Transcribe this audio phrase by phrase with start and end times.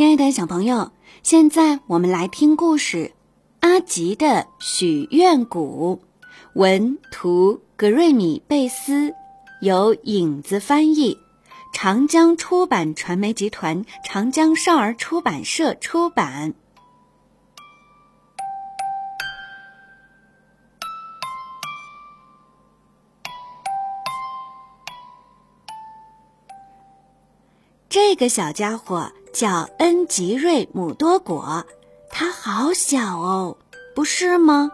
[0.00, 0.92] 亲爱的小朋友，
[1.22, 2.96] 现在我们来听故事
[3.60, 6.00] 《阿吉的许愿谷》，
[6.54, 9.14] 文图格瑞米贝斯，
[9.60, 11.18] 由影子翻译，
[11.74, 16.54] 长江出版传媒集团长江少儿出版社出版。
[27.90, 29.12] 这个小家伙。
[29.32, 31.64] 叫恩吉瑞姆多果，
[32.10, 33.56] 它好小哦，
[33.94, 34.70] 不是吗？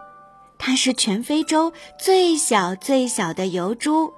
[0.59, 4.13] 它是全非洲最小最小的油猪，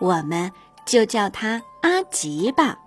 [0.00, 0.50] 我们
[0.84, 2.78] 就叫它阿吉吧。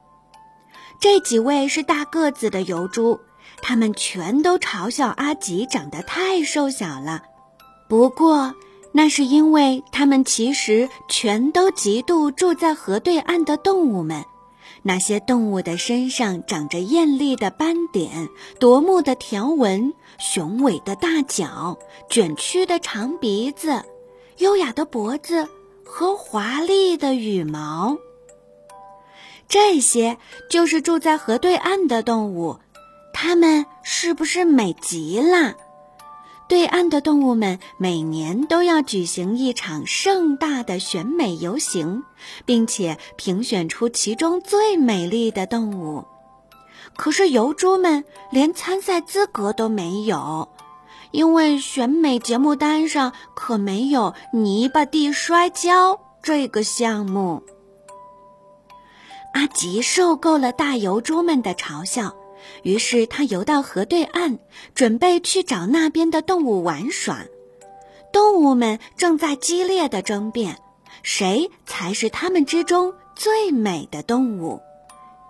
[0.99, 3.19] 这几位是大个子的油猪，
[3.61, 7.23] 他们全都嘲笑阿吉长得太瘦小了。
[7.87, 8.53] 不过，
[8.91, 14.25] 那是因为他们其实全都嫉妒住在河对岸的动物们。
[14.89, 18.27] 那些动物的身上长着艳丽的斑点、
[18.59, 21.77] 夺目的条纹、雄伟的大脚、
[22.09, 23.83] 卷曲的长鼻子、
[24.39, 25.47] 优雅的脖子
[25.85, 27.99] 和华丽的羽毛。
[29.47, 30.17] 这些
[30.49, 32.57] 就是住在河对岸的动物，
[33.13, 35.53] 它们是不是美极了？
[36.49, 42.03] 对岸的动物们每年都要举行一场盛大的选美游行，
[42.43, 46.03] 并且评选出其中最美丽的动物。
[46.97, 50.49] 可是油猪们连参赛资格都没有，
[51.11, 57.43] 因为选美节目单上可没有泥巴地摔跤这个项目。
[59.35, 62.15] 阿吉受够了大油猪们的嘲笑。
[62.63, 64.39] 于是他游到河对岸，
[64.75, 67.25] 准备去找那边的动物玩耍。
[68.11, 70.57] 动物们正在激烈的争辩，
[71.03, 74.61] 谁才是他们之中最美的动物。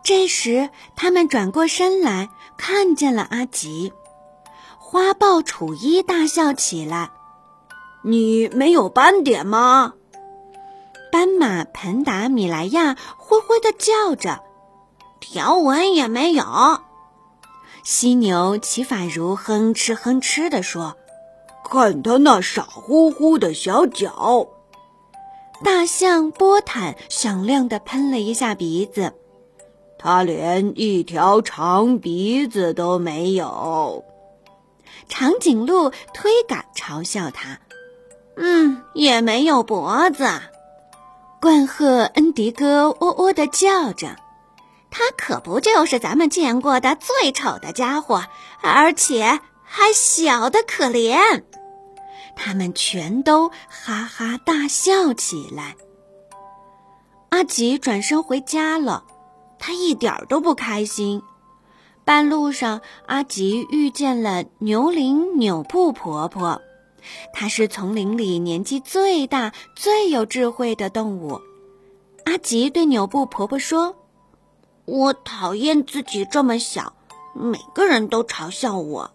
[0.04, 3.92] 这时，他们转过身来，看见了阿吉。
[4.78, 7.12] 花豹楚一大笑起来
[8.02, 9.94] ：“你没有斑点吗？”
[11.12, 14.42] 斑马彭达米莱亚灰灰的叫着
[15.20, 16.44] ：“条纹也没有。”
[17.92, 20.96] 犀牛齐法如哼哧哼哧地说
[21.68, 24.48] ：“看他那傻乎乎的小脚。”
[25.66, 29.12] 大象波坦响亮地喷了一下鼻子
[29.98, 34.06] ：“他连一条长鼻子都没有。”
[35.10, 37.60] 长颈鹿推杆嘲笑他
[38.38, 40.30] ：“嗯，也没有脖子。”
[41.42, 44.16] 冠鹤恩迪哥喔喔地叫着。
[44.92, 48.26] 他可不就是咱们见过的最丑的家伙，
[48.62, 51.44] 而且还小的可怜。
[52.36, 55.76] 他们全都哈哈大笑起来。
[57.30, 59.04] 阿吉转身回家了，
[59.60, 61.22] 他一点都不开心。
[62.04, 66.62] 半路上，阿吉遇见了牛铃纽布婆婆，
[67.32, 71.40] 她是丛林里年纪最大、最有智慧的动物。
[72.26, 73.96] 阿吉对纽布婆婆说。
[74.90, 76.94] 我讨厌自己这么小，
[77.36, 79.12] 每个人都嘲笑我。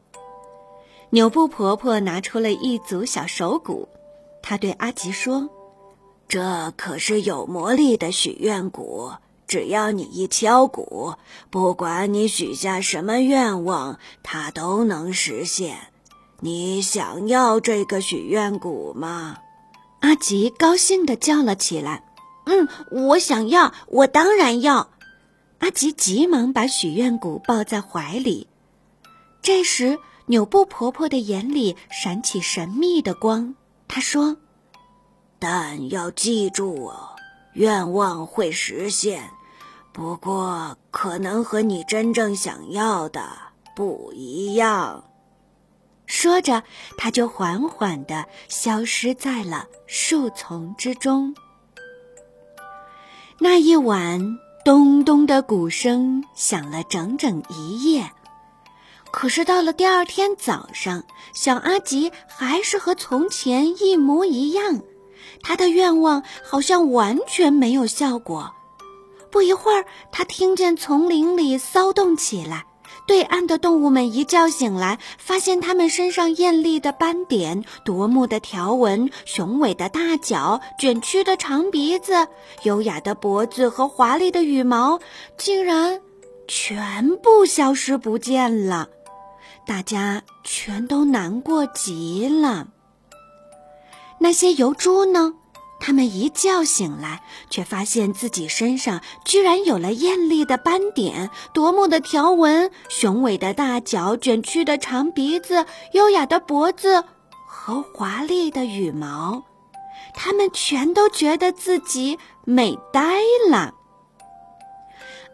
[1.11, 3.89] 纽布婆婆拿出了一组小手鼓，
[4.41, 5.49] 她对阿吉说
[6.29, 9.11] ：“这可是有魔力的许愿鼓，
[9.49, 11.15] 只要你一敲鼓，
[11.51, 15.77] 不管你许下什么愿望，它都能实现。
[16.39, 19.39] 你想要这个许愿鼓吗？”
[19.99, 22.05] 阿吉高兴地叫了起来
[22.47, 24.89] ：“嗯，我想要，我当然要。”
[25.65, 28.49] 阿吉急忙把许愿谷抱在怀里。
[29.41, 33.55] 这时，纽布婆婆的眼里闪起神秘的光。
[33.89, 34.37] 她说
[35.41, 37.17] ：“但要记住哦，
[37.55, 39.31] 愿望会实现，
[39.91, 43.27] 不过可能和你真正想要的
[43.75, 45.05] 不一样。”
[46.05, 46.63] 说着，
[46.99, 51.35] 她就缓缓地消失在了树丛之中。
[53.39, 54.39] 那一晚。
[54.65, 58.11] 咚咚的鼓声响了整整一夜，
[59.11, 64.81] 可是到了第二天早上，小阿吉还是和从前一模一样，
[65.43, 68.55] 他的愿望好像完全没有效果。
[69.31, 72.65] 不一会儿，他听见丛林里骚动起来。
[73.07, 82.29] 对岸的动物们一觉醒来，发现它们身上艳丽的斑点、夺目的条纹、雄伟的大脚、卷曲的长鼻子、
[82.63, 85.01] 优雅的脖子和华丽的羽毛，
[85.37, 86.01] 竟然
[86.49, 88.89] 全部消失不见了。
[89.67, 92.69] 大家全都难过极了。
[94.19, 95.35] 那些油猪呢？
[95.87, 107.05] 他们一觉醒来，却发现自己身上居然有了艳丽的斑点、夺目的条纹、雄伟的大脚、卷曲的长鼻子、优雅的脖子
[107.47, 109.45] 和华丽的羽毛。
[110.15, 113.19] 他们全都觉得自己美呆
[113.51, 113.75] 了。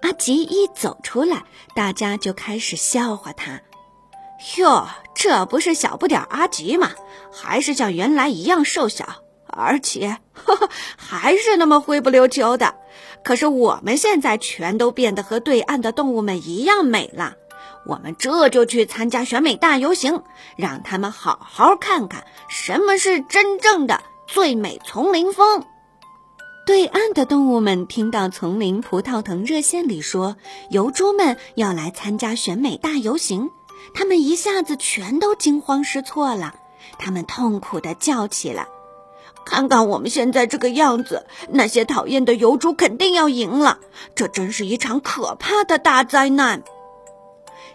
[0.02, 1.44] 阿吉一走出来，
[1.76, 3.61] 大家就开始笑话他
[4.58, 6.91] ：“哟，这不是小不点阿吉吗？
[7.32, 12.75] 还是像原来一样瘦小。”而且，呵呵，还是那么灰不溜秋的。
[13.23, 17.35] 可是我们现在全都变得和对岸的动物们一样美了。
[17.87, 20.23] 我们这就去参加选美大游行，
[20.56, 25.64] 让他们好好看看什么是真正的最美丛林风。
[26.67, 30.37] 对岸的动物们听到丛林葡萄藤热线里说
[30.70, 33.50] 油猪们要来参加选美大游行，
[33.94, 36.55] 他们一下子全都惊慌失措了。
[36.99, 38.67] 他们痛苦地叫起来。
[39.50, 43.81] 看看我们现在这个样子，那些讨厌的油猪肯定要赢了。
[44.14, 46.62] 这真是一场可怕的大灾难。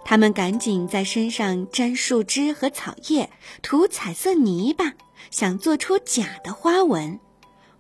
[0.05, 3.29] 他们赶紧在身上粘树枝和草叶，
[3.61, 4.93] 涂彩色泥巴，
[5.31, 7.19] 想做出假的花纹。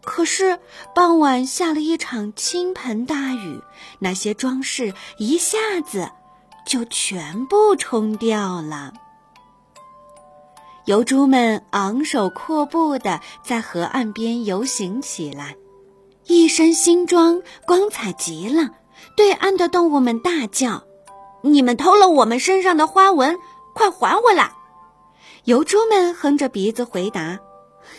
[0.03, 0.59] 可是
[0.93, 3.61] 傍晚下了一场倾盆大雨，
[3.99, 6.11] 那些装饰一下子
[6.67, 8.91] 就全部冲掉了。
[10.85, 15.55] 游猪们昂首阔步地在河岸边游行起来，
[16.27, 18.69] 一身新装，光彩极了。
[19.17, 20.83] 对岸的动物们大叫
[21.41, 23.39] ：“你们偷了我们身上的花纹，
[23.73, 24.51] 快还回来！”
[25.45, 27.39] 游猪们哼着鼻子回答：“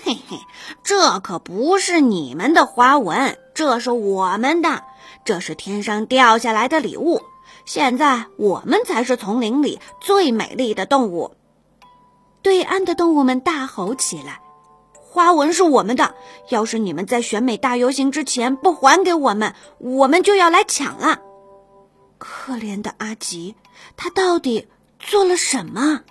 [0.05, 0.39] 嘿嘿，
[0.85, 4.85] 这可不是你们的花纹，这是我们的，
[5.25, 7.21] 这是天上掉下来的礼物。
[7.65, 11.33] 现在我们才是丛林里最美丽的动物。”
[12.47, 14.41] 对岸的动物们大吼起来
[14.95, 16.15] ：“花纹是我们的！
[16.49, 21.19] 要是你们在选美大游行之前不还给我们，我们就要来抢了！”
[22.19, 23.57] 可怜的阿吉，
[23.97, 24.69] 他到底
[25.01, 26.03] 做了什么？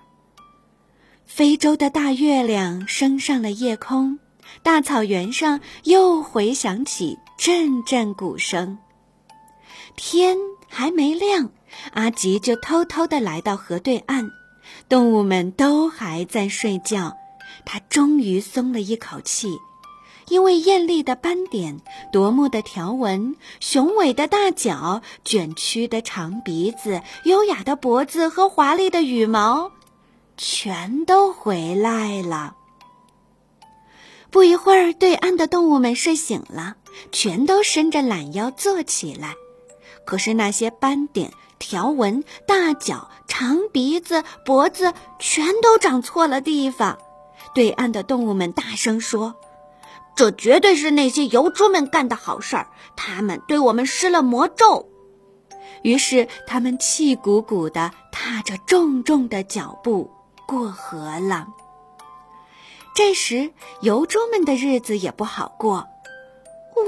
[1.25, 4.19] 非洲的大月亮升上了夜空，
[4.61, 8.77] 大草原上又回响起阵阵鼓声。
[9.95, 10.37] 天
[10.67, 11.49] 还没亮，
[11.93, 14.29] 阿吉就偷偷的来到河对岸。
[14.89, 17.17] 动物们都还在睡觉，
[17.65, 19.57] 他终于松了一口气，
[20.27, 21.81] 因为艳丽的斑点、
[22.11, 29.71] 夺目的条纹、雄伟的大脚、卷曲的长鼻子、优雅的脖子和华丽的羽毛，
[30.37, 32.55] 全都回来了。
[34.31, 36.75] 不一会儿，对岸的动物们睡醒了，
[37.11, 39.35] 全都伸着懒腰坐起来，
[40.05, 41.31] 可是那些斑点。
[41.59, 46.97] 条纹、大脚、长鼻子、脖子全都长错了地方。
[47.53, 49.35] 对岸的动物们大声说
[50.15, 54.89] ：“这绝对是那些油猪们干的好事儿，他们对我们施了魔咒。”
[55.83, 60.09] 于是他们气鼓鼓地踏着重重的脚步
[60.47, 61.47] 过河了。
[62.95, 65.85] 这时，油猪们的日子也不好过。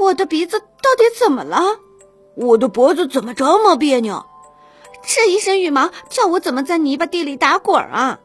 [0.01, 1.61] 我的鼻子到底怎么了？
[2.35, 4.25] 我的脖子怎么这么别扭？
[5.09, 8.19] 这一身羽毛，叫我怎么在泥巴地里打滚啊？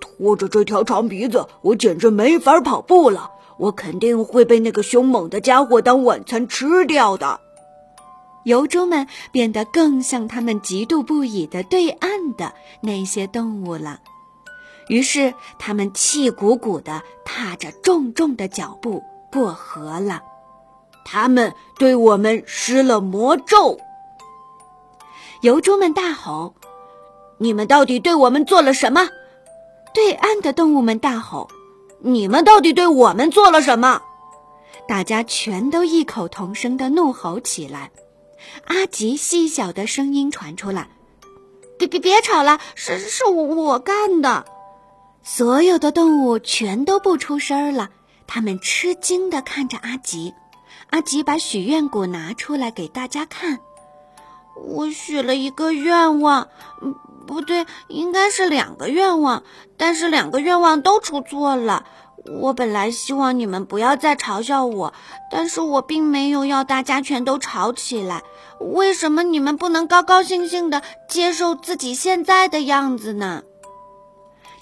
[0.00, 3.30] 拖着这条长鼻子，我简直没法跑步了。
[3.56, 7.40] 我肯定会被那个凶猛的家伙当晚餐吃掉的。
[8.44, 14.00] 油猪们变得更像他们嫉妒不已的对岸的那些动物了。
[14.88, 20.22] 于是，他们气鼓鼓地踏着重重的脚步过河了。
[21.06, 23.78] 他们对我们施了魔咒。
[25.44, 26.54] 油猪们大吼
[27.36, 29.10] ：“你们到底对我们做了什么？”
[29.92, 31.50] 对岸的动物们大吼
[32.00, 34.00] ：“你们到底对我们做了什么？”
[34.88, 37.90] 大家全都异口同声的怒吼起来。
[38.64, 40.88] 阿吉细小的声音传出来
[41.76, 44.46] ：“别别别吵了，是是我我干的。”
[45.22, 47.90] 所有的动物全都不出声了，
[48.26, 50.32] 他们吃惊的看着阿吉。
[50.88, 53.60] 阿吉把许愿谷拿出来给大家看。
[54.56, 56.48] 我许了一个愿望，
[56.82, 56.94] 嗯
[57.26, 59.42] 不对，应该是两个愿望，
[59.76, 61.84] 但是两个愿望都出错了。
[62.40, 64.94] 我本来希望你们不要再嘲笑我，
[65.30, 68.22] 但是我并没有要大家全都吵起来。
[68.60, 73.42] 为什么你们不能高高兴兴的接受自己现在的样子呢？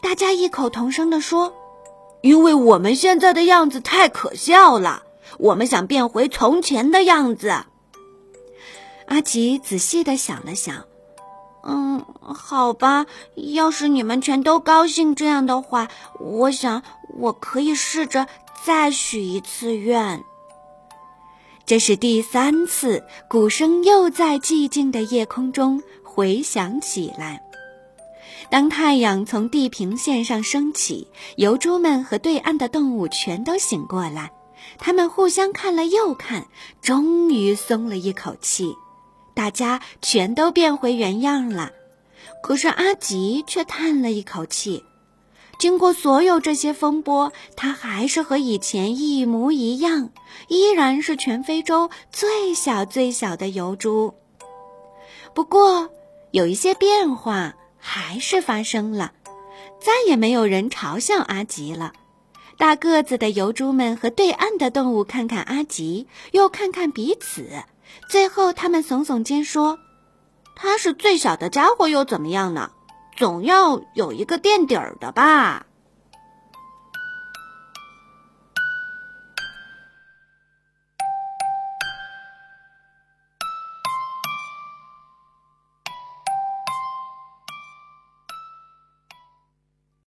[0.00, 1.54] 大家异口同声地说
[2.22, 5.02] ：“因为我们现在的样子太可笑了，
[5.38, 7.52] 我们想变回从前的样子。”
[9.12, 10.86] 阿吉仔细的想了想，
[11.64, 13.04] 嗯，好吧，
[13.34, 15.88] 要是你们全都高兴这样的话，
[16.18, 16.82] 我想
[17.18, 18.26] 我可以试着
[18.64, 20.24] 再许一次愿。
[21.66, 27.42] 这是第三次，鼓声又在寂静的夜空中回响起来。
[28.48, 34.32] 当太阳从地平线上升起，游猪们和对岸的动物全都醒过来。
[34.78, 36.46] 他们互相看了又看，
[36.80, 38.74] 终于松了一口气。
[39.34, 41.72] 大家全都变回原样了。
[42.42, 44.84] 可是阿吉却叹了一口气。
[45.58, 50.10] 经过所有这些风波，他还是和以前一模一样，
[50.48, 54.14] 依然是全非洲最小最小的油猪。
[55.34, 55.88] 不过，
[56.32, 59.12] 有一些变化还是发生了，
[59.80, 61.92] 再也没有人嘲笑阿吉了。
[62.58, 67.62] 大个子的油猪们和对岸的动物看看阿吉，又看看彼此，
[68.08, 69.78] 最后他们耸耸肩说
[70.56, 72.70] ：“他是最小的家伙，又怎么样呢？”
[73.16, 75.66] 总要有一个垫底儿的吧。